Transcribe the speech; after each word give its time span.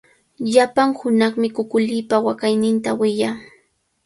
Llapan 0.51 0.89
hunaqmi 0.99 1.47
kukulipa 1.55 2.15
waqayninta 2.25 2.89
wiyaa. 2.99 3.35